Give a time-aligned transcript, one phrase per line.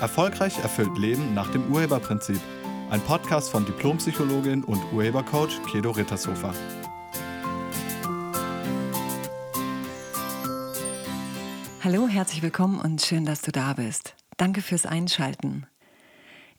[0.00, 2.40] Erfolgreich erfüllt Leben nach dem Urheberprinzip.
[2.88, 6.54] Ein Podcast von Diplompsychologin und Urhebercoach Kedo Rittershofer.
[11.84, 14.14] Hallo, herzlich willkommen und schön, dass du da bist.
[14.38, 15.66] Danke fürs Einschalten.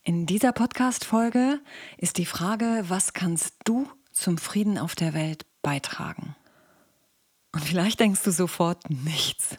[0.04, 1.60] In dieser Podcast-Folge
[1.98, 6.36] ist die Frage, was kannst du zum Frieden auf der Welt beitragen?
[7.54, 9.58] Und vielleicht denkst du sofort nichts.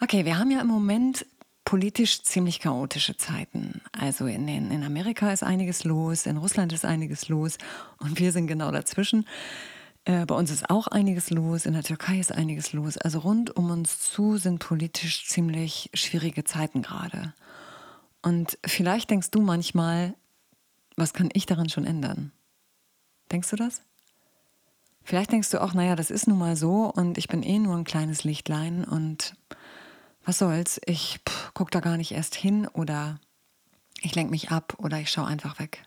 [0.00, 1.24] Okay, wir haben ja im Moment
[1.72, 3.80] politisch ziemlich chaotische Zeiten.
[3.92, 7.56] Also in, den, in Amerika ist einiges los, in Russland ist einiges los
[7.98, 9.26] und wir sind genau dazwischen.
[10.04, 12.98] Äh, bei uns ist auch einiges los, in der Türkei ist einiges los.
[12.98, 17.32] Also rund um uns zu sind politisch ziemlich schwierige Zeiten gerade.
[18.20, 20.12] Und vielleicht denkst du manchmal,
[20.96, 22.32] was kann ich daran schon ändern?
[23.30, 23.80] Denkst du das?
[25.04, 27.76] Vielleicht denkst du auch, naja, das ist nun mal so und ich bin eh nur
[27.76, 29.34] ein kleines Lichtlein und
[30.24, 33.18] was soll's, ich pff, guck da gar nicht erst hin oder
[34.00, 35.84] ich lenke mich ab oder ich schaue einfach weg.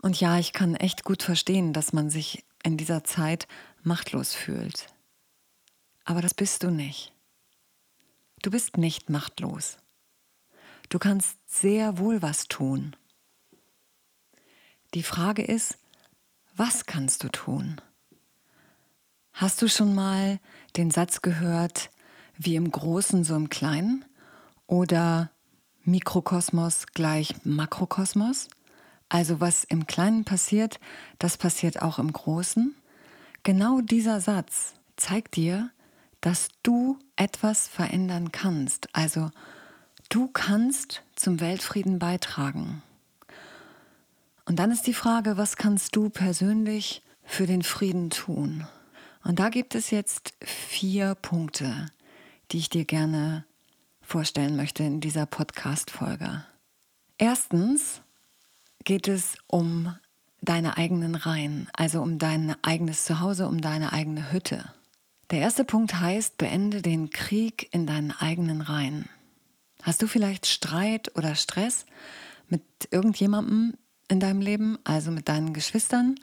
[0.00, 3.46] Und ja, ich kann echt gut verstehen, dass man sich in dieser Zeit
[3.82, 4.86] machtlos fühlt.
[6.04, 7.12] Aber das bist du nicht.
[8.42, 9.78] Du bist nicht machtlos.
[10.88, 12.96] Du kannst sehr wohl was tun.
[14.94, 15.78] Die Frage ist,
[16.54, 17.80] was kannst du tun?
[19.32, 20.38] Hast du schon mal
[20.76, 21.90] den Satz gehört,
[22.36, 24.04] wie im Großen so im Kleinen?
[24.66, 25.30] Oder
[25.84, 28.48] Mikrokosmos gleich Makrokosmos?
[29.08, 30.80] Also was im Kleinen passiert,
[31.18, 32.74] das passiert auch im Großen.
[33.42, 35.70] Genau dieser Satz zeigt dir,
[36.22, 38.88] dass du etwas verändern kannst.
[38.94, 39.30] Also
[40.08, 42.82] du kannst zum Weltfrieden beitragen.
[44.44, 48.66] Und dann ist die Frage, was kannst du persönlich für den Frieden tun?
[49.24, 51.86] Und da gibt es jetzt vier Punkte,
[52.52, 53.44] die ich dir gerne
[54.02, 56.44] vorstellen möchte in dieser Podcast-Folge.
[57.16, 58.02] Erstens
[58.84, 59.94] geht es um
[60.42, 64.72] deine eigenen Reihen, also um dein eigenes Zuhause, um deine eigene Hütte.
[65.30, 69.08] Der erste Punkt heißt, beende den Krieg in deinen eigenen Reihen.
[69.82, 71.86] Hast du vielleicht Streit oder Stress
[72.48, 73.74] mit irgendjemandem,
[74.08, 76.16] in deinem Leben, also mit deinen Geschwistern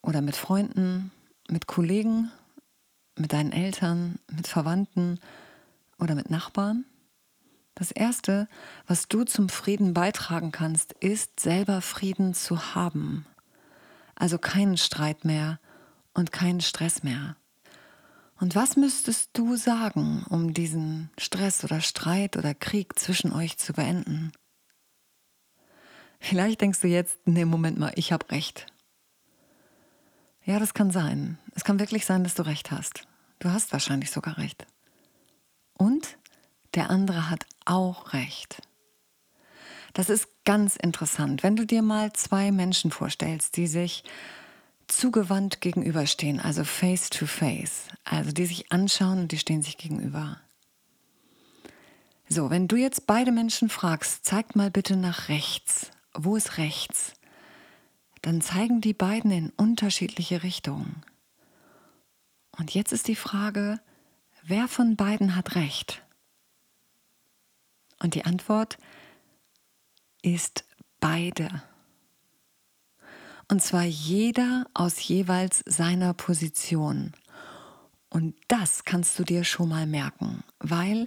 [0.00, 1.10] oder mit Freunden,
[1.50, 2.30] mit Kollegen,
[3.16, 5.18] mit deinen Eltern, mit Verwandten
[5.98, 6.84] oder mit Nachbarn?
[7.74, 8.48] Das Erste,
[8.86, 13.26] was du zum Frieden beitragen kannst, ist selber Frieden zu haben.
[14.14, 15.60] Also keinen Streit mehr
[16.14, 17.36] und keinen Stress mehr.
[18.38, 23.72] Und was müsstest du sagen, um diesen Stress oder Streit oder Krieg zwischen euch zu
[23.72, 24.32] beenden?
[26.18, 28.66] Vielleicht denkst du jetzt, nee, Moment mal, ich habe recht.
[30.46, 31.38] Ja, das kann sein.
[31.56, 33.06] Es kann wirklich sein, dass du recht hast.
[33.40, 34.64] Du hast wahrscheinlich sogar recht.
[35.74, 36.16] Und
[36.74, 38.62] der andere hat auch recht.
[39.92, 44.04] Das ist ganz interessant, wenn du dir mal zwei Menschen vorstellst, die sich
[44.86, 50.40] zugewandt gegenüberstehen, also face to face, also die sich anschauen und die stehen sich gegenüber.
[52.28, 57.12] So, wenn du jetzt beide Menschen fragst, zeig mal bitte nach rechts wo ist rechts,
[58.26, 61.04] dann zeigen die beiden in unterschiedliche Richtungen.
[62.50, 63.78] Und jetzt ist die Frage,
[64.42, 66.02] wer von beiden hat recht?
[68.00, 68.78] Und die Antwort
[70.22, 70.64] ist
[70.98, 71.62] beide.
[73.46, 77.12] Und zwar jeder aus jeweils seiner Position.
[78.08, 81.06] Und das kannst du dir schon mal merken, weil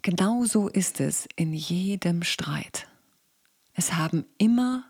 [0.00, 2.88] genau so ist es in jedem Streit.
[3.74, 4.86] Es haben immer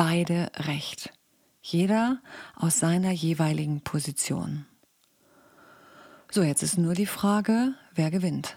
[0.00, 1.12] beide recht,
[1.60, 2.22] jeder
[2.56, 4.64] aus seiner jeweiligen Position.
[6.30, 8.56] So, jetzt ist nur die Frage, wer gewinnt.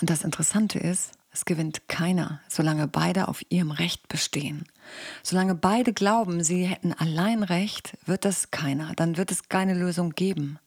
[0.00, 4.64] Und das Interessante ist, es gewinnt keiner, solange beide auf ihrem Recht bestehen.
[5.24, 10.10] Solange beide glauben, sie hätten allein Recht, wird das keiner, dann wird es keine Lösung
[10.10, 10.60] geben.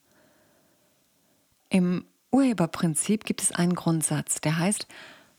[1.70, 4.86] Im Urheberprinzip gibt es einen Grundsatz, der heißt,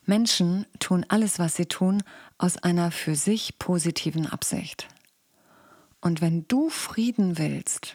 [0.06, 2.02] Menschen tun alles, was sie tun,
[2.38, 4.88] aus einer für sich positiven Absicht.
[6.00, 7.94] Und wenn du Frieden willst,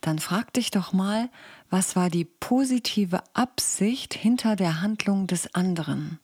[0.00, 1.30] dann frag dich doch mal,
[1.70, 6.20] was war die positive Absicht hinter der Handlung des anderen?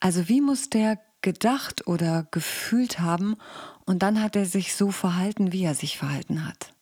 [0.00, 3.36] Also wie muss der gedacht oder gefühlt haben
[3.84, 6.72] und dann hat er sich so verhalten, wie er sich verhalten hat?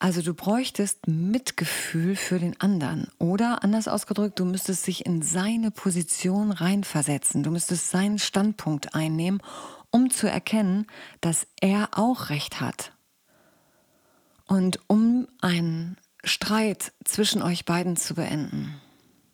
[0.00, 5.72] Also du bräuchtest Mitgefühl für den anderen oder anders ausgedrückt, du müsstest dich in seine
[5.72, 9.42] Position reinversetzen, du müsstest seinen Standpunkt einnehmen,
[9.90, 10.86] um zu erkennen,
[11.20, 12.92] dass er auch recht hat.
[14.46, 18.80] Und um einen Streit zwischen euch beiden zu beenden,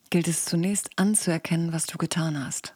[0.09, 2.75] gilt es zunächst anzuerkennen, was du getan hast.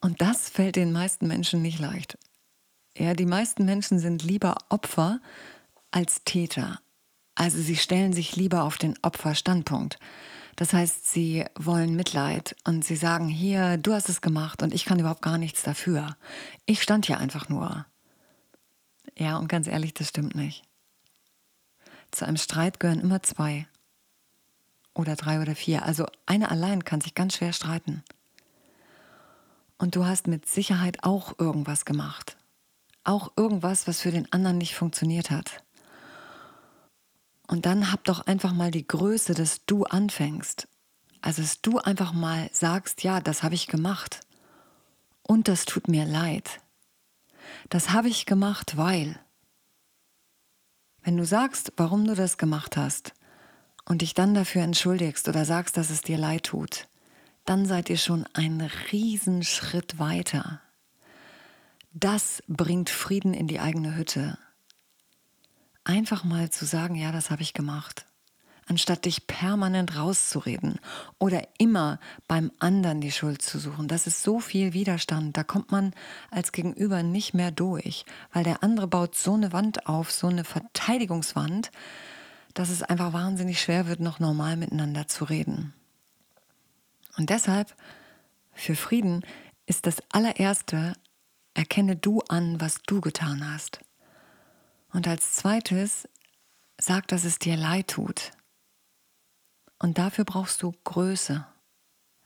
[0.00, 2.18] Und das fällt den meisten Menschen nicht leicht.
[2.96, 5.20] Ja, die meisten Menschen sind lieber Opfer
[5.96, 6.78] als Täter.
[7.34, 9.98] Also sie stellen sich lieber auf den Opferstandpunkt.
[10.54, 14.84] Das heißt, sie wollen Mitleid und sie sagen, hier, du hast es gemacht und ich
[14.84, 16.14] kann überhaupt gar nichts dafür.
[16.66, 17.86] Ich stand hier einfach nur.
[19.16, 20.64] Ja, und ganz ehrlich, das stimmt nicht.
[22.10, 23.66] Zu einem Streit gehören immer zwei.
[24.92, 25.82] Oder drei oder vier.
[25.82, 28.04] Also einer allein kann sich ganz schwer streiten.
[29.78, 32.36] Und du hast mit Sicherheit auch irgendwas gemacht.
[33.02, 35.62] Auch irgendwas, was für den anderen nicht funktioniert hat.
[37.46, 40.68] Und dann hab doch einfach mal die Größe, dass du anfängst.
[41.22, 44.20] Also, dass du einfach mal sagst, ja, das habe ich gemacht.
[45.22, 46.60] Und das tut mir leid.
[47.68, 49.18] Das habe ich gemacht, weil.
[51.02, 53.12] Wenn du sagst, warum du das gemacht hast
[53.84, 56.88] und dich dann dafür entschuldigst oder sagst, dass es dir leid tut,
[57.44, 58.60] dann seid ihr schon einen
[58.90, 60.60] Riesenschritt weiter.
[61.92, 64.36] Das bringt Frieden in die eigene Hütte
[65.86, 68.06] einfach mal zu sagen, ja, das habe ich gemacht,
[68.66, 70.80] anstatt dich permanent rauszureden
[71.18, 73.86] oder immer beim anderen die Schuld zu suchen.
[73.86, 75.94] Das ist so viel Widerstand, da kommt man
[76.30, 80.44] als Gegenüber nicht mehr durch, weil der andere baut so eine Wand auf, so eine
[80.44, 81.70] Verteidigungswand,
[82.54, 85.72] dass es einfach wahnsinnig schwer wird, noch normal miteinander zu reden.
[87.16, 87.74] Und deshalb,
[88.52, 89.24] für Frieden
[89.66, 90.94] ist das allererste,
[91.54, 93.80] erkenne du an, was du getan hast.
[94.96, 96.08] Und als zweites,
[96.78, 98.30] sag, dass es dir leid tut.
[99.78, 101.46] Und dafür brauchst du Größe.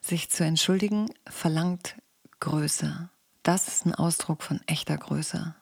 [0.01, 1.97] Sich zu entschuldigen verlangt
[2.39, 3.11] Größe.
[3.43, 5.53] Das ist ein Ausdruck von echter Größe.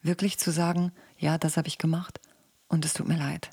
[0.00, 2.20] Wirklich zu sagen, ja, das habe ich gemacht
[2.68, 3.50] und es tut mir leid.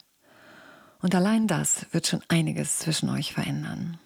[1.00, 4.00] Und allein das wird schon einiges zwischen euch verändern.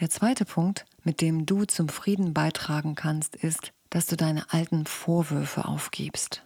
[0.00, 4.86] Der zweite Punkt, mit dem du zum Frieden beitragen kannst, ist, dass du deine alten
[4.86, 6.42] Vorwürfe aufgibst.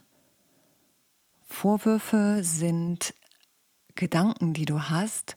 [1.51, 3.13] Vorwürfe sind
[3.93, 5.35] Gedanken, die du hast,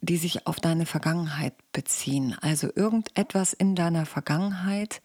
[0.00, 2.36] die sich auf deine Vergangenheit beziehen.
[2.42, 5.00] Also irgendetwas in deiner Vergangenheit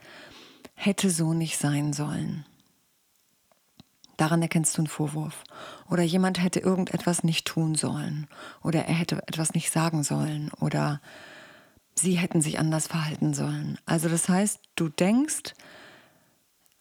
[0.73, 2.43] hätte so nicht sein sollen.
[4.17, 5.43] Daran erkennst du einen Vorwurf.
[5.89, 8.27] Oder jemand hätte irgendetwas nicht tun sollen.
[8.61, 10.51] Oder er hätte etwas nicht sagen sollen.
[10.59, 11.01] Oder
[11.93, 13.77] sie hätten sich anders verhalten sollen.
[13.85, 15.53] Also das heißt, du denkst,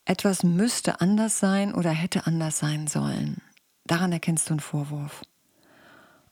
[0.05, 3.41] etwas müsste anders sein oder hätte anders sein sollen.
[3.87, 5.23] Daran erkennst du einen Vorwurf.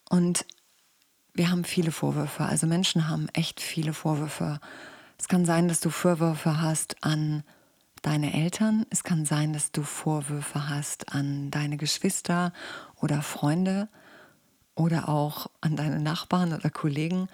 [0.08, 0.44] Und
[1.34, 2.44] wir haben viele Vorwürfe.
[2.44, 4.60] Also Menschen haben echt viele Vorwürfe.
[5.18, 7.42] Es kann sein, dass du Vorwürfe hast an
[8.02, 8.84] deine Eltern.
[8.90, 12.52] Es kann sein, dass du Vorwürfe hast an deine Geschwister
[12.96, 13.88] oder Freunde
[14.74, 17.28] oder auch an deine Nachbarn oder Kollegen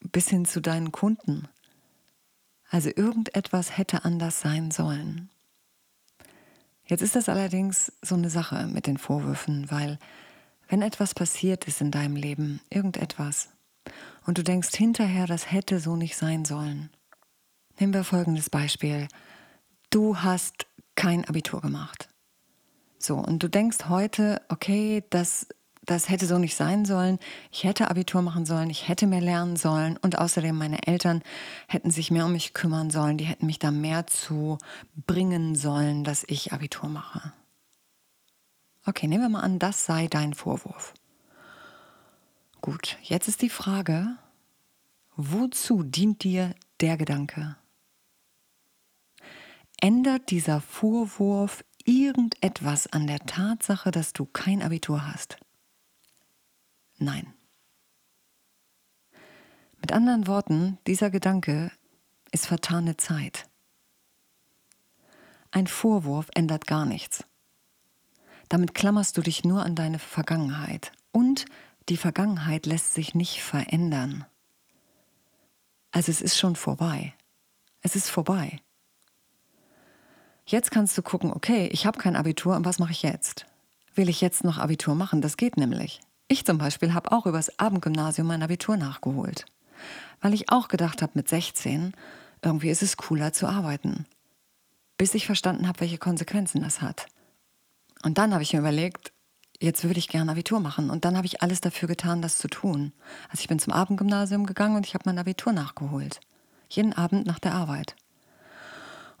[0.00, 1.48] bis hin zu deinen Kunden.
[2.68, 5.30] Also irgendetwas hätte anders sein sollen.
[6.86, 9.98] Jetzt ist das allerdings so eine Sache mit den Vorwürfen, weil
[10.68, 13.48] wenn etwas passiert ist in deinem Leben, irgendetwas,
[14.24, 16.90] und du denkst hinterher, das hätte so nicht sein sollen.
[17.78, 19.06] Nehmen wir folgendes Beispiel.
[19.90, 20.66] Du hast
[20.96, 22.08] kein Abitur gemacht.
[22.98, 25.46] So, und du denkst heute, okay, das
[25.86, 27.18] das hätte so nicht sein sollen.
[27.50, 31.22] Ich hätte Abitur machen sollen, ich hätte mehr lernen sollen und außerdem meine Eltern
[31.68, 34.58] hätten sich mehr um mich kümmern sollen, die hätten mich da mehr zu
[35.06, 37.32] bringen sollen, dass ich Abitur mache.
[38.84, 40.92] Okay, nehmen wir mal an, das sei dein Vorwurf.
[42.60, 44.16] Gut, jetzt ist die Frage,
[45.16, 47.56] wozu dient dir der Gedanke?
[49.80, 55.38] Ändert dieser Vorwurf irgendetwas an der Tatsache, dass du kein Abitur hast?
[56.98, 57.32] Nein.
[59.80, 61.70] Mit anderen Worten, dieser Gedanke
[62.32, 63.48] ist vertane Zeit.
[65.50, 67.24] Ein Vorwurf ändert gar nichts.
[68.48, 71.46] Damit klammerst du dich nur an deine Vergangenheit und
[71.88, 74.26] die Vergangenheit lässt sich nicht verändern.
[75.92, 77.14] Also es ist schon vorbei.
[77.80, 78.60] Es ist vorbei.
[80.44, 83.46] Jetzt kannst du gucken, okay, ich habe kein Abitur und was mache ich jetzt?
[83.94, 85.22] Will ich jetzt noch Abitur machen?
[85.22, 86.00] Das geht nämlich.
[86.28, 89.46] Ich zum Beispiel habe auch übers Abendgymnasium mein Abitur nachgeholt,
[90.20, 91.92] weil ich auch gedacht habe mit 16,
[92.42, 94.06] irgendwie ist es cooler zu arbeiten.
[94.98, 97.06] Bis ich verstanden habe, welche Konsequenzen das hat.
[98.02, 99.12] Und dann habe ich mir überlegt,
[99.60, 100.90] jetzt würde ich gerne Abitur machen.
[100.90, 102.92] Und dann habe ich alles dafür getan, das zu tun.
[103.28, 106.20] Also ich bin zum Abendgymnasium gegangen und ich habe mein Abitur nachgeholt.
[106.68, 107.94] Jeden Abend nach der Arbeit.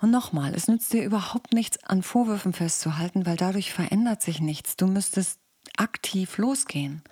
[0.00, 4.76] Und nochmal, es nützt dir überhaupt nichts an Vorwürfen festzuhalten, weil dadurch verändert sich nichts.
[4.76, 5.40] Du müsstest
[5.76, 7.02] aktiv losgehen.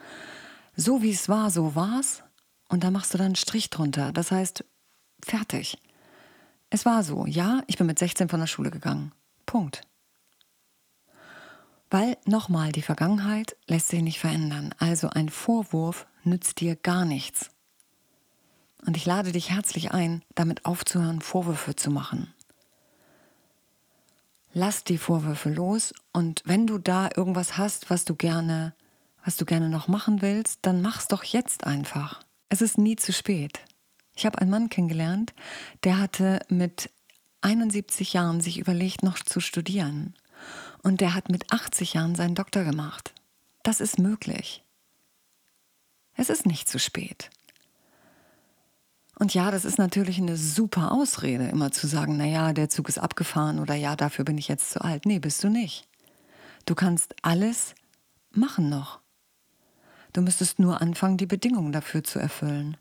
[0.77, 2.23] So wie es war, so war's.
[2.69, 4.13] und da machst du dann einen Strich drunter.
[4.13, 4.65] Das heißt,
[5.23, 5.79] fertig.
[6.71, 9.13] Es war so, ja, ich bin mit 16 von der Schule gegangen.
[9.47, 9.83] Punkt.
[11.91, 14.75] Weil nochmal, die Vergangenheit lässt sich nicht verändern.
[14.79, 17.51] Also ein Vorwurf nützt dir gar nichts.
[18.87, 22.35] Und ich lade dich herzlich ein, damit aufzuhören, Vorwürfe zu machen.
[24.57, 28.73] Lass die Vorwürfe los und wenn du da irgendwas hast, was du gerne,
[29.25, 32.23] was du gerne noch machen willst, dann mach's doch jetzt einfach.
[32.51, 33.59] Es ist nie zu spät.
[34.15, 35.35] Ich habe einen Mann kennengelernt,
[35.83, 36.89] der hatte mit
[37.41, 40.15] 71 Jahren sich überlegt, noch zu studieren.
[40.85, 43.13] Und der hat mit 80 Jahren seinen Doktor gemacht.
[43.65, 44.63] Das ist möglich.
[46.15, 47.29] Es ist nicht zu spät.
[49.17, 52.99] Und ja, das ist natürlich eine super Ausrede, immer zu sagen, naja, der Zug ist
[52.99, 55.07] abgefahren oder ja, dafür bin ich jetzt zu alt.
[55.07, 55.89] Nee, bist du nicht.
[56.67, 57.75] Du kannst alles
[58.33, 59.01] machen noch.
[60.13, 62.77] Du müsstest nur anfangen, die Bedingungen dafür zu erfüllen.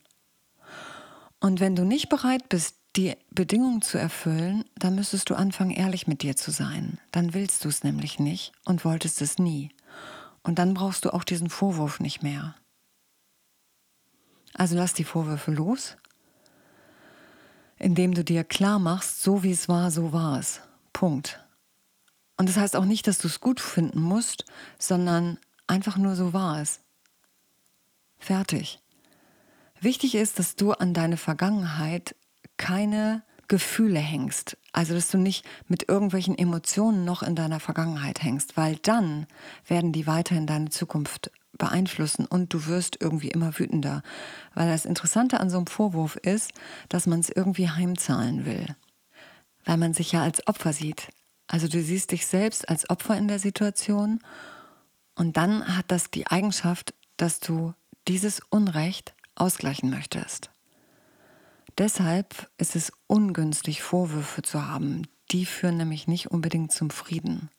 [1.40, 6.08] Und wenn du nicht bereit bist, die Bedingungen zu erfüllen, dann müsstest du anfangen, ehrlich
[6.08, 7.00] mit dir zu sein.
[7.12, 9.70] Dann willst du es nämlich nicht und wolltest es nie.
[10.44, 12.56] Und dann brauchst du auch diesen Vorwurf nicht mehr.
[14.54, 15.98] Also lass die Vorwürfe los
[17.84, 20.62] indem du dir klar machst, so wie es war, so war es.
[20.94, 21.44] Punkt.
[22.38, 24.46] Und das heißt auch nicht, dass du es gut finden musst,
[24.80, 25.38] sondern
[25.68, 26.80] einfach nur so war es.
[28.18, 28.80] Fertig.
[29.82, 32.16] Wichtig ist, dass du an deine Vergangenheit
[32.56, 34.58] keine Gefühle hängst.
[34.72, 39.28] Also, dass du nicht mit irgendwelchen Emotionen noch in deiner Vergangenheit hängst, weil dann
[39.68, 44.02] werden die weiter in deine Zukunft beeinflussen und du wirst irgendwie immer wütender.
[44.54, 46.52] Weil das Interessante an so einem Vorwurf ist,
[46.90, 48.66] dass man es irgendwie heimzahlen will.
[49.66, 51.10] Weil man sich ja als Opfer sieht.
[51.48, 54.20] Also du siehst dich selbst als Opfer in der Situation
[55.16, 57.74] und dann hat das die Eigenschaft, dass du
[58.08, 60.50] dieses Unrecht ausgleichen möchtest.
[61.78, 65.08] Deshalb ist es ungünstig, Vorwürfe zu haben.
[65.32, 67.50] Die führen nämlich nicht unbedingt zum Frieden.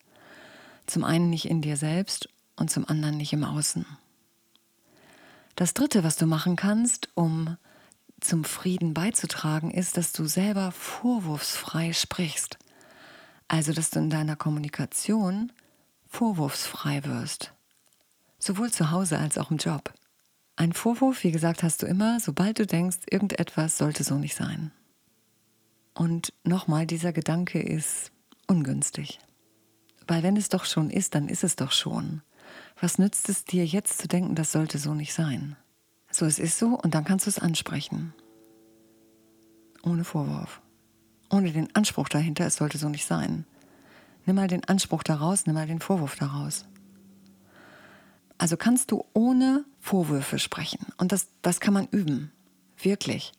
[0.87, 3.87] Zum einen nicht in dir selbst und zum anderen nicht im Außen.
[5.57, 7.57] Das Dritte, was du machen kannst, um
[8.21, 12.59] zum Frieden beizutragen, ist, dass du selber vorwurfsfrei sprichst.
[13.47, 15.53] Also, dass du in deiner Kommunikation
[16.09, 17.53] vorwurfsfrei wirst.
[18.39, 19.93] Sowohl zu Hause als auch im Job.
[20.57, 24.73] Ein Vorwurf, wie gesagt, hast du immer, sobald du denkst, irgendetwas sollte so nicht sein.
[25.95, 28.11] Und nochmal, dieser Gedanke ist
[28.47, 29.19] ungünstig.
[30.07, 32.23] Weil wenn es doch schon ist, dann ist es doch schon.
[32.85, 35.57] Was nützt es dir jetzt zu denken, das sollte so nicht sein?
[36.11, 38.13] So, es ist so und dann kannst du es ansprechen.
[39.83, 40.61] Ohne Vorwurf.
[41.31, 43.47] Ohne den Anspruch dahinter, es sollte so nicht sein.
[44.27, 46.67] Nimm mal den Anspruch daraus, nimm mal den Vorwurf daraus.
[48.37, 50.85] Also kannst du ohne Vorwürfe sprechen.
[50.99, 52.33] Und das, das kann man üben.
[52.77, 53.33] Wirklich.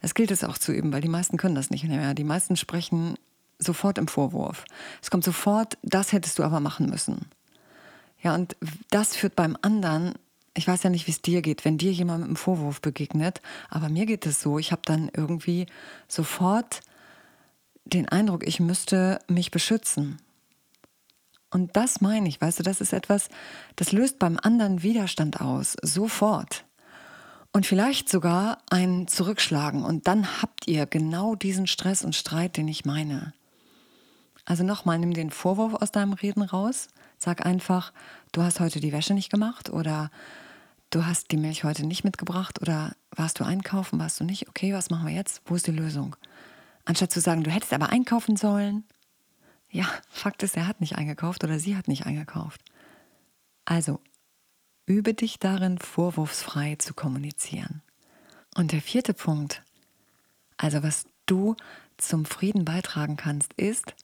[0.00, 2.14] Es gilt es auch zu üben, weil die meisten können das nicht mehr.
[2.14, 3.16] Die meisten sprechen
[3.58, 4.64] sofort im Vorwurf.
[5.02, 7.26] Es kommt sofort, das hättest du aber machen müssen.
[8.24, 8.56] Ja, und
[8.90, 10.14] das führt beim anderen,
[10.54, 13.42] ich weiß ja nicht, wie es dir geht, wenn dir jemand mit einem Vorwurf begegnet,
[13.68, 15.66] aber mir geht es so, ich habe dann irgendwie
[16.08, 16.80] sofort
[17.84, 20.22] den Eindruck, ich müsste mich beschützen.
[21.50, 23.28] Und das meine ich, weißt du, das ist etwas,
[23.76, 26.64] das löst beim anderen Widerstand aus, sofort.
[27.52, 29.84] Und vielleicht sogar ein Zurückschlagen.
[29.84, 33.32] Und dann habt ihr genau diesen Stress und Streit, den ich meine.
[34.44, 37.92] Also nochmal, nimm den Vorwurf aus deinem Reden raus Sag einfach,
[38.32, 40.10] du hast heute die Wäsche nicht gemacht oder
[40.90, 44.48] du hast die Milch heute nicht mitgebracht oder warst du einkaufen, warst du nicht?
[44.48, 45.42] Okay, was machen wir jetzt?
[45.46, 46.16] Wo ist die Lösung?
[46.84, 48.84] Anstatt zu sagen, du hättest aber einkaufen sollen.
[49.70, 52.60] Ja, Fakt ist, er hat nicht eingekauft oder sie hat nicht eingekauft.
[53.64, 54.00] Also,
[54.86, 57.82] übe dich darin, vorwurfsfrei zu kommunizieren.
[58.54, 59.62] Und der vierte Punkt,
[60.58, 61.56] also was du
[61.96, 63.94] zum Frieden beitragen kannst, ist,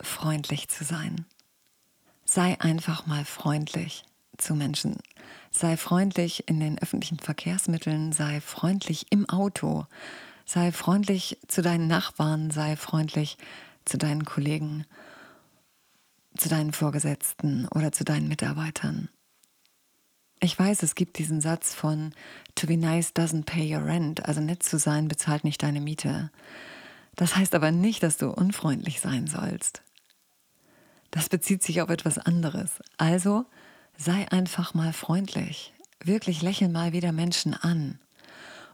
[0.00, 1.26] freundlich zu sein
[2.32, 4.04] sei einfach mal freundlich
[4.38, 4.96] zu Menschen.
[5.50, 9.86] Sei freundlich in den öffentlichen Verkehrsmitteln, sei freundlich im Auto,
[10.44, 13.36] sei freundlich zu deinen Nachbarn, sei freundlich
[13.84, 14.86] zu deinen Kollegen,
[16.36, 19.08] zu deinen Vorgesetzten oder zu deinen Mitarbeitern.
[20.38, 22.14] Ich weiß, es gibt diesen Satz von
[22.54, 26.30] To be nice doesn't pay your rent, also nett zu sein bezahlt nicht deine Miete.
[27.16, 29.82] Das heißt aber nicht, dass du unfreundlich sein sollst.
[31.10, 32.80] Das bezieht sich auf etwas anderes.
[32.96, 33.44] Also
[33.96, 35.72] sei einfach mal freundlich.
[36.02, 37.98] Wirklich lächel mal wieder Menschen an.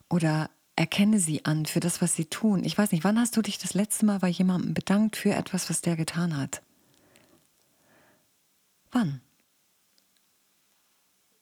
[0.08, 2.62] Oder erkenne sie an für das, was sie tun.
[2.64, 5.70] Ich weiß nicht, wann hast du dich das letzte Mal bei jemandem bedankt für etwas,
[5.70, 6.62] was der getan hat?
[8.92, 9.20] Wann?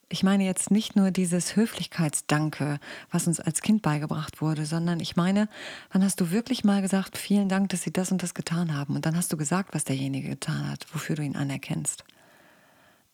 [0.09, 2.79] Ich meine jetzt nicht nur dieses Höflichkeitsdanke,
[3.11, 5.49] was uns als Kind beigebracht wurde, sondern ich meine,
[5.93, 8.97] wann hast du wirklich mal gesagt, vielen Dank, dass Sie das und das getan haben?
[8.97, 12.05] Und dann hast du gesagt, was derjenige getan hat, wofür du ihn anerkennst.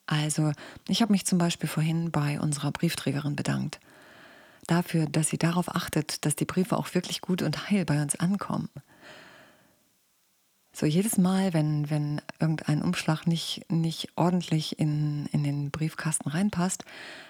[0.06, 0.52] Also,
[0.88, 3.78] ich habe mich zum Beispiel vorhin bei unserer Briefträgerin bedankt.
[4.66, 8.16] Dafür, dass sie darauf achtet, dass die Briefe auch wirklich gut und heil bei uns
[8.16, 8.68] ankommen.
[10.80, 16.86] So jedes Mal, wenn, wenn irgendein Umschlag nicht, nicht ordentlich in, in den Briefkasten reinpasst,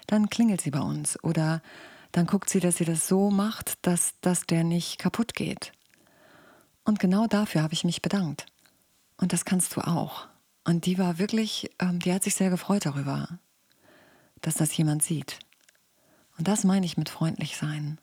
[0.06, 1.60] dann klingelt sie bei uns oder
[2.12, 5.72] dann guckt sie, dass sie das so macht, dass, dass der nicht kaputt geht.
[6.84, 8.46] Und genau dafür habe ich mich bedankt.
[9.16, 10.28] Und das kannst du auch.
[10.62, 13.40] Und die war wirklich, ähm, die hat sich sehr gefreut darüber,
[14.42, 15.40] dass das jemand sieht.
[16.38, 17.98] Und das meine ich mit freundlich sein.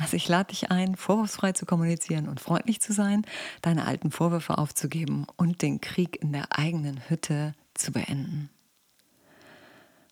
[0.00, 3.26] Also ich lade dich ein, vorwurfsfrei zu kommunizieren und freundlich zu sein,
[3.60, 8.48] deine alten Vorwürfe aufzugeben und den Krieg in der eigenen Hütte zu beenden.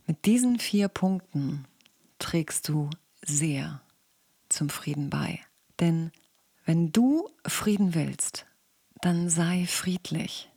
[0.07, 1.65] Mit diesen vier Punkten
[2.19, 2.91] trägst du
[3.23, 3.81] sehr
[4.51, 5.41] zum Frieden bei.
[5.81, 6.13] Denn
[6.67, 8.45] wenn du Frieden willst,
[9.01, 10.51] dann sei friedlich.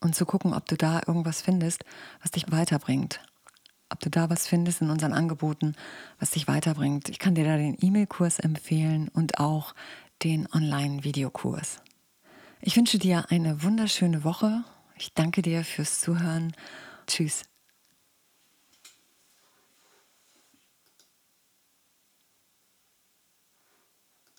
[0.00, 1.84] und zu gucken, ob du da irgendwas findest,
[2.20, 3.20] was dich weiterbringt.
[3.88, 5.76] Ob du da was findest in unseren Angeboten,
[6.18, 7.08] was dich weiterbringt.
[7.08, 9.74] Ich kann dir da den E-Mail-Kurs empfehlen und auch
[10.22, 11.80] den Online-Videokurs.
[12.64, 14.62] Ich wünsche dir eine wunderschöne Woche.
[14.96, 16.52] Ich danke dir fürs Zuhören.
[17.08, 17.42] Tschüss.